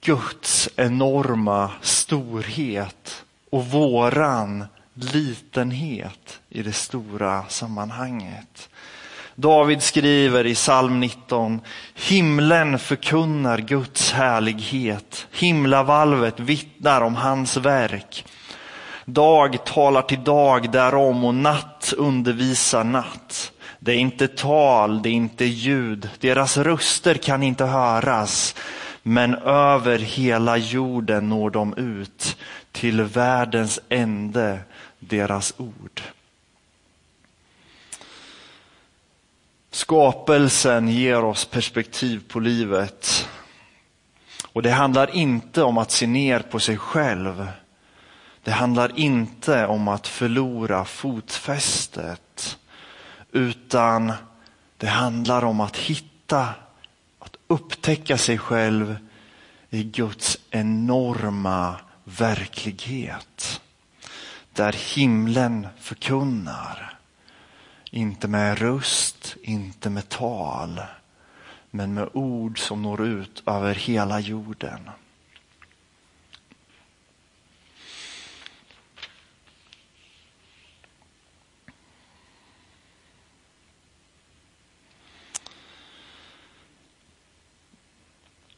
Guds 0.00 0.68
enorma 0.76 1.70
storhet 1.80 3.24
och 3.50 3.66
våran 3.66 4.64
litenhet 4.94 6.40
i 6.48 6.62
det 6.62 6.72
stora 6.72 7.44
sammanhanget. 7.48 8.68
David 9.34 9.82
skriver 9.82 10.46
i 10.46 10.54
psalm 10.54 11.00
19, 11.00 11.60
himlen 11.94 12.78
förkunnar 12.78 13.58
Guds 13.58 14.12
härlighet, 14.12 15.26
himlavalvet 15.32 16.40
vittnar 16.40 17.00
om 17.00 17.14
hans 17.14 17.56
verk. 17.56 18.24
Dag 19.04 19.64
talar 19.64 20.02
till 20.02 20.24
dag 20.24 20.70
därom 20.70 21.24
och 21.24 21.34
natt 21.34 21.75
undervisa 21.92 22.82
natt. 22.82 23.52
Det 23.78 23.92
är 23.92 23.96
inte 23.96 24.28
tal, 24.28 25.02
det 25.02 25.08
är 25.08 25.12
inte 25.12 25.44
ljud, 25.44 26.10
deras 26.20 26.56
röster 26.56 27.14
kan 27.14 27.42
inte 27.42 27.64
höras. 27.64 28.54
Men 29.02 29.34
över 29.34 29.98
hela 29.98 30.56
jorden 30.56 31.28
når 31.28 31.50
de 31.50 31.74
ut 31.74 32.36
till 32.72 33.02
världens 33.02 33.80
ände 33.88 34.58
deras 34.98 35.54
ord. 35.56 36.02
Skapelsen 39.70 40.88
ger 40.88 41.24
oss 41.24 41.44
perspektiv 41.44 42.22
på 42.28 42.40
livet. 42.40 43.28
Och 44.52 44.62
det 44.62 44.70
handlar 44.70 45.16
inte 45.16 45.62
om 45.62 45.78
att 45.78 45.90
se 45.90 46.06
ner 46.06 46.40
på 46.40 46.60
sig 46.60 46.76
själv. 46.76 47.48
Det 48.46 48.52
handlar 48.52 48.98
inte 48.98 49.66
om 49.66 49.88
att 49.88 50.06
förlora 50.06 50.84
fotfästet. 50.84 52.58
Utan 53.32 54.12
det 54.76 54.86
handlar 54.86 55.44
om 55.44 55.60
att 55.60 55.76
hitta, 55.76 56.48
att 57.18 57.36
upptäcka 57.46 58.18
sig 58.18 58.38
själv 58.38 58.96
i 59.70 59.84
Guds 59.84 60.38
enorma 60.50 61.76
verklighet. 62.04 63.60
Där 64.52 64.94
himlen 64.94 65.68
förkunnar. 65.80 66.98
Inte 67.90 68.28
med 68.28 68.58
röst, 68.58 69.36
inte 69.42 69.90
med 69.90 70.08
tal, 70.08 70.80
men 71.70 71.94
med 71.94 72.08
ord 72.12 72.58
som 72.58 72.82
når 72.82 73.06
ut 73.06 73.42
över 73.46 73.74
hela 73.74 74.20
jorden. 74.20 74.90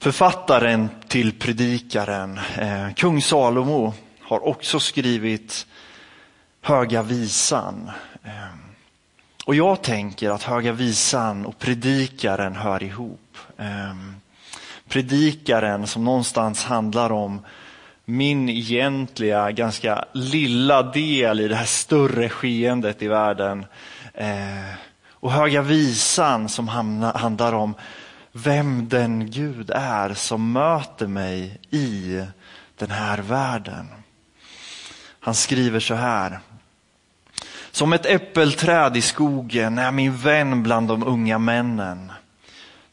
Författaren 0.00 0.88
till 1.08 1.32
predikaren, 1.32 2.40
eh, 2.58 2.94
kung 2.94 3.22
Salomo, 3.22 3.94
har 4.20 4.46
också 4.46 4.80
skrivit 4.80 5.66
Höga 6.62 7.02
visan. 7.02 7.90
Eh, 8.24 8.30
och 9.44 9.54
jag 9.54 9.82
tänker 9.82 10.30
att 10.30 10.42
Höga 10.42 10.72
visan 10.72 11.46
och 11.46 11.58
predikaren 11.58 12.56
hör 12.56 12.82
ihop. 12.82 13.36
Eh, 13.56 13.94
predikaren 14.88 15.86
som 15.86 16.04
någonstans 16.04 16.64
handlar 16.64 17.12
om 17.12 17.40
min 18.04 18.48
egentliga, 18.48 19.50
ganska 19.50 20.04
lilla 20.12 20.82
del 20.82 21.40
i 21.40 21.48
det 21.48 21.56
här 21.56 21.64
större 21.64 22.28
skeendet 22.28 23.02
i 23.02 23.08
världen. 23.08 23.66
Eh, 24.14 24.74
och 25.12 25.32
Höga 25.32 25.62
visan 25.62 26.48
som 26.48 26.68
handlar 26.68 27.52
om 27.52 27.74
vem 28.32 28.88
den 28.88 29.30
Gud 29.30 29.70
är 29.74 30.14
som 30.14 30.52
möter 30.52 31.06
mig 31.06 31.60
i 31.70 32.22
den 32.76 32.90
här 32.90 33.18
världen. 33.18 33.88
Han 35.20 35.34
skriver 35.34 35.80
så 35.80 35.94
här. 35.94 36.40
Som 37.70 37.92
ett 37.92 38.06
äppelträd 38.06 38.96
i 38.96 39.02
skogen 39.02 39.78
är 39.78 39.90
min 39.90 40.16
vän 40.16 40.62
bland 40.62 40.88
de 40.88 41.06
unga 41.06 41.38
männen. 41.38 42.12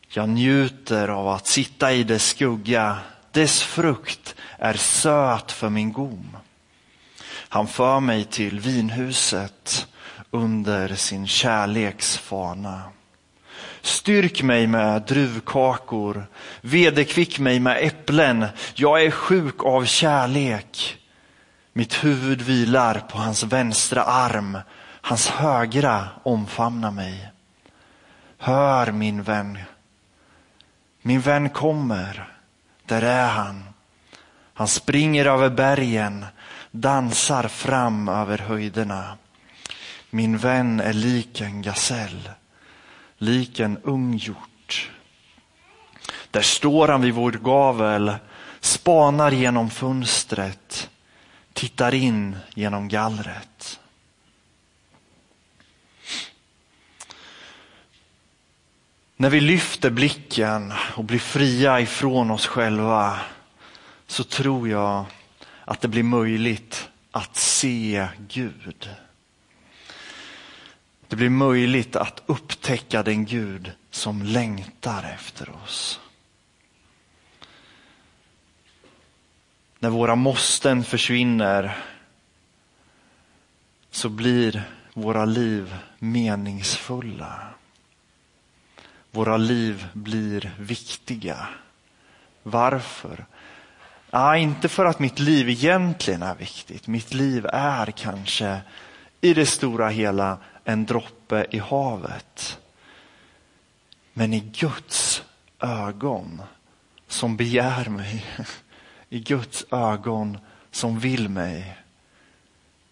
Jag 0.10 0.30
njuter 0.30 1.08
av 1.08 1.28
att 1.28 1.48
sitta 1.48 1.94
i 1.94 2.04
dess 2.04 2.26
skugga. 2.28 2.98
Dess 3.32 3.64
frukt 3.64 4.36
är 4.58 4.74
söt 4.74 5.52
för 5.52 5.70
min 5.70 5.94
gom. 5.94 6.38
Han 7.50 7.68
för 7.68 8.00
mig 8.00 8.24
till 8.24 8.60
vinhuset 8.60 9.88
under 10.32 10.96
sin 10.96 11.28
kärleks 11.28 12.18
fana. 12.18 12.82
Styrk 13.86 14.44
mig 14.44 14.68
med 14.68 15.02
druvkakor, 15.02 16.28
vederkvick 16.62 17.40
mig 17.40 17.60
med 17.60 17.78
äpplen. 17.82 18.46
Jag 18.76 19.04
är 19.04 19.12
sjuk 19.12 19.64
av 19.64 19.86
kärlek. 19.86 20.98
Mitt 21.74 22.04
huvud 22.04 22.42
vilar 22.42 23.00
på 23.00 23.18
hans 23.18 23.44
vänstra 23.44 24.04
arm, 24.04 24.58
hans 25.02 25.28
högra 25.28 26.08
omfamnar 26.24 26.92
mig. 26.92 27.32
Hör 28.38 28.92
min 28.92 29.24
vän, 29.24 29.58
min 31.02 31.22
vän 31.22 31.50
kommer, 31.50 32.30
där 32.86 33.02
är 33.02 33.28
han. 33.28 33.64
Han 34.54 34.68
springer 34.68 35.26
över 35.26 35.50
bergen, 35.50 36.26
dansar 36.72 37.48
fram 37.48 38.10
över 38.10 38.38
höjderna. 38.38 39.18
Min 40.10 40.38
vän 40.38 40.80
är 40.80 40.94
lik 40.94 41.42
en 41.42 41.62
gasell 41.62 42.30
lik 43.18 43.60
en 43.60 43.78
ung 43.78 44.16
hjort. 44.18 44.92
Där 46.32 46.42
står 46.42 46.88
han 46.88 47.02
vid 47.02 47.14
vår 47.14 47.32
gavel, 47.32 48.16
spanar 48.60 49.32
genom 49.32 49.70
fönstret, 49.70 50.90
tittar 51.54 51.94
in 51.94 52.38
genom 52.54 52.88
gallret. 52.88 53.80
När 59.18 59.30
vi 59.30 59.42
lyfter 59.42 59.90
blicken 59.90 60.74
och 60.96 61.04
blir 61.04 61.20
fria 61.20 61.80
ifrån 61.82 62.32
oss 62.32 62.48
själva 62.48 63.20
så 64.08 64.24
tror 64.24 64.70
jag 64.70 65.06
att 65.66 65.82
det 65.82 65.88
blir 65.88 66.04
möjligt 66.04 66.90
att 67.12 67.36
se 67.36 68.08
Gud. 68.28 68.90
Det 71.08 71.16
blir 71.16 71.30
möjligt 71.30 71.96
att 71.96 72.24
upptäcka 72.26 73.04
den 73.04 73.26
Gud 73.26 73.72
som 73.92 74.24
längtar 74.24 75.04
efter 75.04 75.50
oss. 75.64 76.00
När 79.80 79.90
våra 79.90 80.16
måsten 80.16 80.84
försvinner 80.84 81.78
så 83.92 84.10
blir 84.10 84.64
våra 84.94 85.26
liv 85.26 85.76
meningsfulla. 86.00 87.48
Våra 89.12 89.38
liv 89.38 89.88
blir 89.94 90.56
viktiga. 90.60 91.48
Varför? 92.44 93.26
Ja, 94.12 94.38
inte 94.38 94.70
för 94.70 94.86
att 94.86 95.00
mitt 95.00 95.20
liv 95.20 95.50
egentligen 95.50 96.24
är 96.24 96.36
viktigt. 96.36 96.88
Mitt 96.88 97.14
liv 97.14 97.46
är 97.54 97.86
kanske 97.86 98.62
i 99.22 99.34
det 99.34 99.46
stora 99.46 99.90
hela 99.90 100.38
en 100.66 100.86
droppe 100.86 101.46
i 101.52 101.60
havet. 101.60 102.60
Men 104.14 104.34
i 104.34 104.40
Guds 104.40 105.24
ögon 105.60 106.42
som 107.08 107.38
begär 107.38 107.90
mig, 107.90 108.26
i 109.10 109.20
Guds 109.20 109.66
ögon 109.72 110.38
som 110.72 111.00
vill 111.00 111.30
mig, 111.30 111.78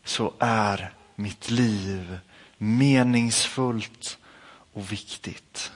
så 0.04 0.34
är 0.40 0.94
mitt 1.16 1.50
liv 1.52 2.20
meningsfullt 2.58 4.18
och 4.74 4.92
viktigt. 4.92 5.72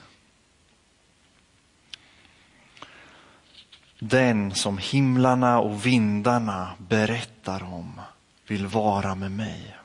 Den 3.98 4.54
som 4.54 4.78
himlarna 4.78 5.60
och 5.60 5.86
vindarna 5.86 6.74
berättar 6.78 7.62
om 7.62 8.00
vill 8.46 8.66
vara 8.66 9.14
med 9.14 9.32
mig. 9.32 9.77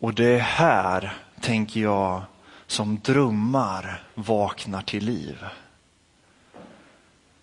Och 0.00 0.14
det 0.14 0.24
är 0.24 0.38
här, 0.38 1.16
tänker 1.40 1.80
jag, 1.80 2.22
som 2.66 3.00
drömmar 3.00 4.02
vaknar 4.14 4.82
till 4.82 5.04
liv. 5.04 5.44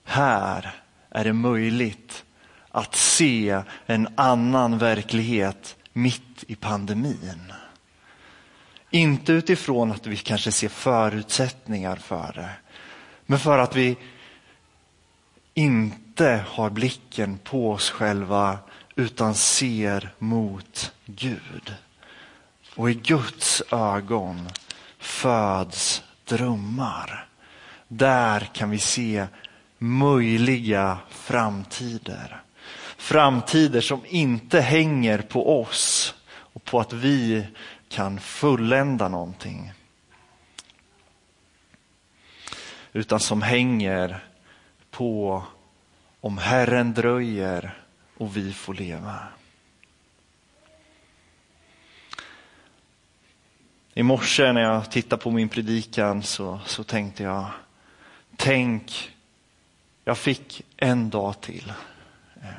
Här 0.03 0.75
är 1.09 1.23
det 1.23 1.33
möjligt 1.33 2.25
att 2.71 2.95
se 2.95 3.61
en 3.85 4.07
annan 4.15 4.77
verklighet 4.77 5.75
mitt 5.93 6.43
i 6.47 6.55
pandemin. 6.55 7.53
Inte 8.89 9.31
utifrån 9.31 9.91
att 9.91 10.07
vi 10.07 10.17
kanske 10.17 10.51
ser 10.51 10.69
förutsättningar 10.69 11.95
för 11.95 12.33
det, 12.35 12.49
Men 13.25 13.39
för 13.39 13.57
att 13.57 13.75
vi 13.75 13.97
inte 15.53 16.45
har 16.47 16.69
blicken 16.69 17.37
på 17.37 17.71
oss 17.71 17.89
själva 17.89 18.59
utan 18.95 19.35
ser 19.35 20.13
mot 20.19 20.91
Gud. 21.05 21.73
Och 22.77 22.89
i 22.89 22.93
Guds 22.93 23.63
ögon 23.71 24.49
föds 24.99 26.03
drömmar. 26.25 27.27
Där 27.87 28.39
kan 28.39 28.69
vi 28.69 28.79
se 28.79 29.27
möjliga 29.77 30.97
framtider. 31.09 32.41
Framtider 32.97 33.81
som 33.81 34.01
inte 34.05 34.61
hänger 34.61 35.21
på 35.21 35.61
oss 35.61 36.15
och 36.27 36.63
på 36.63 36.79
att 36.79 36.93
vi 36.93 37.47
kan 37.89 38.19
fullända 38.19 39.07
någonting. 39.07 39.73
Utan 42.93 43.19
som 43.19 43.41
hänger 43.41 44.23
på 44.91 45.43
om 46.21 46.37
Herren 46.37 46.93
dröjer 46.93 47.77
och 48.17 48.37
vi 48.37 48.53
får 48.53 48.73
leva. 48.73 49.17
I 53.97 54.03
morse 54.03 54.53
när 54.53 54.61
jag 54.61 54.91
tittade 54.91 55.21
på 55.21 55.31
min 55.31 55.49
predikan 55.49 56.23
så, 56.23 56.59
så 56.65 56.83
tänkte 56.83 57.23
jag, 57.23 57.45
tänk, 58.35 59.11
jag 60.03 60.17
fick 60.17 60.61
en 60.77 61.09
dag 61.09 61.41
till. 61.41 61.73
Eh, 62.41 62.49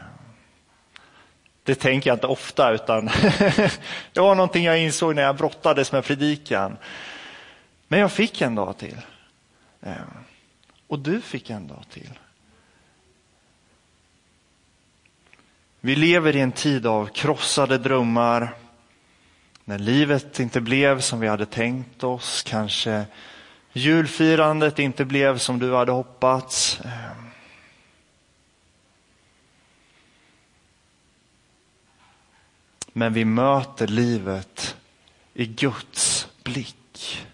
det 1.63 1.75
tänker 1.75 2.11
jag 2.11 2.17
inte 2.17 2.27
ofta, 2.27 2.71
utan 2.71 3.05
det 4.13 4.21
var 4.21 4.35
någonting 4.35 4.65
jag 4.65 4.79
insåg 4.79 5.15
när 5.15 5.23
jag 5.23 5.37
brottades 5.37 5.93
med 5.93 6.05
predikan. 6.05 6.77
Men 7.89 8.01
jag 8.01 8.13
fick 8.13 8.41
en 8.41 8.55
dag 8.55 8.79
till. 8.79 9.01
Eh, 9.81 9.93
och 10.87 10.99
du 10.99 11.21
fick 11.21 11.51
en 11.51 11.67
dag 11.67 11.85
till. 11.91 12.19
Vi 15.81 15.97
lever 15.97 16.37
i 16.37 16.41
en 16.41 16.53
tid 16.53 16.87
av 16.87 17.07
krossade 17.07 17.79
drömmar, 17.79 18.55
när 19.69 19.79
livet 19.79 20.41
inte 20.41 20.61
blev 20.61 21.01
som 21.01 21.21
vi 21.21 21.29
hade 21.29 21.47
tänkt 21.47 22.05
oss, 22.05 22.43
kanske 22.43 23.07
julfirandet 23.73 24.79
inte 24.79 25.05
blev 25.05 25.39
som 25.39 25.59
du 25.59 25.75
hade 25.75 25.93
hoppats. 25.93 26.81
Ehm. 26.85 27.31
Men 32.93 33.13
vi 33.13 33.25
möter 33.25 33.87
livet 33.87 34.77
i 35.35 35.47
Guds 35.47 36.29
blick. 36.43 37.27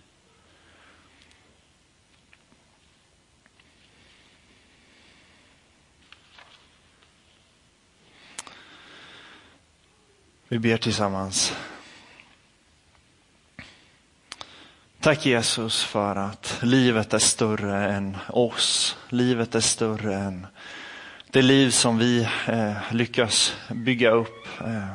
Vi 10.48 10.58
ber 10.58 10.76
tillsammans. 10.76 11.52
Tack 15.04 15.26
Jesus 15.26 15.82
för 15.82 16.16
att 16.16 16.58
livet 16.62 17.14
är 17.14 17.18
större 17.18 17.88
än 17.94 18.16
oss. 18.28 18.96
Livet 19.08 19.54
är 19.54 19.60
större 19.60 20.14
än 20.14 20.46
det 21.30 21.42
liv 21.42 21.70
som 21.70 21.98
vi 21.98 22.28
eh, 22.46 22.72
lyckas 22.90 23.56
bygga 23.70 24.10
upp. 24.10 24.46
Eh. 24.60 24.94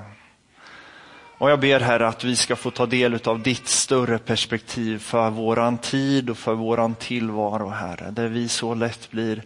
Och 1.38 1.52
jag 1.52 1.60
ber 1.60 1.80
Herre 1.80 2.08
att 2.08 2.24
vi 2.24 2.36
ska 2.36 2.56
få 2.56 2.72
ta 2.72 2.86
del 2.86 3.20
av 3.26 3.42
ditt 3.42 3.68
större 3.68 4.18
perspektiv 4.18 5.00
för 5.00 5.30
våran 5.30 5.78
tid 5.78 6.30
och 6.30 6.38
för 6.38 6.54
våran 6.54 6.96
tillvaro 6.96 7.70
Herre. 7.70 8.12
Där 8.12 8.28
vi 8.28 8.50
så 8.50 8.74
lätt 8.74 9.12
blir 9.12 9.44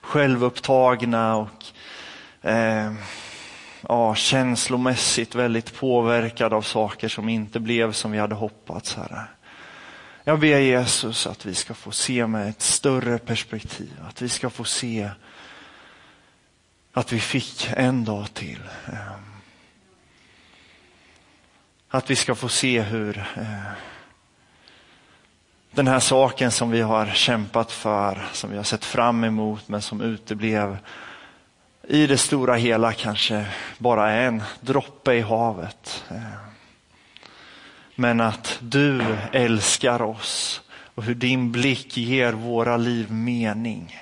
självupptagna 0.00 1.36
och 1.36 1.64
eh, 2.42 2.92
ja, 3.80 4.14
känslomässigt 4.14 5.34
väldigt 5.34 5.74
påverkade 5.74 6.56
av 6.56 6.62
saker 6.62 7.08
som 7.08 7.28
inte 7.28 7.60
blev 7.60 7.92
som 7.92 8.12
vi 8.12 8.18
hade 8.18 8.34
hoppats 8.34 8.94
Herre. 8.94 9.26
Jag 10.28 10.40
ber 10.40 10.58
Jesus 10.58 11.26
att 11.26 11.46
vi 11.46 11.54
ska 11.54 11.74
få 11.74 11.92
se 11.92 12.26
med 12.26 12.48
ett 12.48 12.62
större 12.62 13.18
perspektiv, 13.18 13.92
att 14.08 14.22
vi 14.22 14.28
ska 14.28 14.50
få 14.50 14.64
se 14.64 15.10
att 16.92 17.12
vi 17.12 17.20
fick 17.20 17.68
en 17.76 18.04
dag 18.04 18.34
till. 18.34 18.62
Ehm, 18.86 19.22
att 21.88 22.10
vi 22.10 22.16
ska 22.16 22.34
få 22.34 22.48
se 22.48 22.80
hur 22.80 23.18
eh, 23.36 23.72
den 25.70 25.86
här 25.86 26.00
saken 26.00 26.50
som 26.50 26.70
vi 26.70 26.80
har 26.80 27.06
kämpat 27.06 27.72
för, 27.72 28.28
som 28.32 28.50
vi 28.50 28.56
har 28.56 28.64
sett 28.64 28.84
fram 28.84 29.24
emot 29.24 29.68
men 29.68 29.82
som 29.82 30.00
uteblev, 30.00 30.78
i 31.88 32.06
det 32.06 32.18
stora 32.18 32.54
hela 32.54 32.92
kanske 32.92 33.46
bara 33.78 34.10
är 34.10 34.26
en 34.26 34.42
droppe 34.60 35.14
i 35.14 35.20
havet. 35.20 36.04
Ehm. 36.10 36.45
Men 37.98 38.20
att 38.20 38.58
du 38.60 39.16
älskar 39.32 40.02
oss 40.02 40.62
och 40.94 41.02
hur 41.02 41.14
din 41.14 41.52
blick 41.52 41.96
ger 41.96 42.32
våra 42.32 42.76
liv 42.76 43.12
mening. 43.12 43.98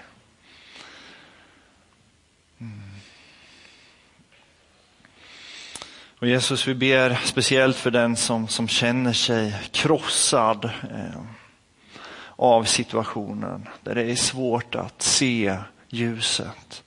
Mm. 2.61 2.81
Och 6.19 6.29
Jesus, 6.29 6.69
vi 6.69 6.75
ber 6.75 7.21
speciellt 7.25 7.77
för 7.77 7.91
den 7.91 8.17
som, 8.17 8.49
som 8.49 8.69
känner 8.69 9.13
sig 9.13 9.55
krossad 9.73 10.65
eh, 10.65 11.23
av 12.37 12.65
situationen, 12.65 13.69
där 13.83 13.95
det 13.95 14.03
är 14.03 14.17
svårt 14.17 14.75
att 14.75 15.03
se 15.03 15.57
ljuset. 15.89 16.83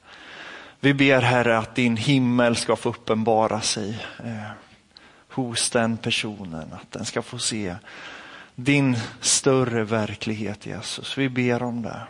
Vi 0.80 0.94
ber 0.94 1.22
Herre 1.22 1.58
att 1.58 1.76
din 1.76 1.98
himmel 1.98 2.56
ska 2.56 2.76
få 2.76 2.90
uppenbara 2.90 3.62
sig. 3.62 4.08
Eh, 4.24 4.67
hos 5.44 5.70
den 5.70 5.98
personen. 5.98 6.74
Att 6.74 6.92
den 6.92 7.06
ska 7.06 7.22
få 7.22 7.40
se 7.40 7.76
din 8.56 8.98
större 9.22 9.84
verklighet 9.84 10.66
Jesus. 10.66 11.18
Vi 11.18 11.30
ber 11.30 11.64
om 11.64 11.82
det. 11.82 12.02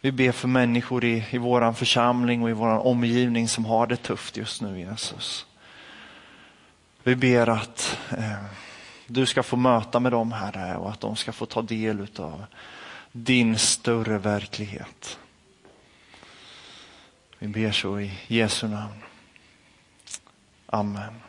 Vi 0.00 0.12
ber 0.12 0.32
för 0.32 0.48
människor 0.48 1.04
i, 1.04 1.24
i 1.30 1.38
vår 1.38 1.72
församling 1.72 2.42
och 2.42 2.50
i 2.50 2.52
vår 2.52 2.86
omgivning 2.86 3.48
som 3.48 3.64
har 3.64 3.86
det 3.86 3.96
tufft 3.96 4.36
just 4.36 4.62
nu 4.62 4.78
Jesus. 4.78 5.46
Vi 7.02 7.16
ber 7.16 7.48
att 7.48 7.98
eh, 8.10 8.44
du 9.06 9.26
ska 9.26 9.42
få 9.42 9.56
möta 9.56 10.00
med 10.00 10.12
dem 10.12 10.32
Herre 10.32 10.76
och 10.76 10.90
att 10.90 11.00
de 11.00 11.16
ska 11.16 11.32
få 11.32 11.46
ta 11.46 11.62
del 11.62 12.06
av 12.18 12.44
din 13.12 13.58
större 13.58 14.18
verklighet. 14.18 15.18
Vi 17.38 17.48
ber 17.48 17.72
så 17.72 18.00
i 18.00 18.12
Jesu 18.26 18.68
namn. 18.68 19.02
Amen. 20.66 21.23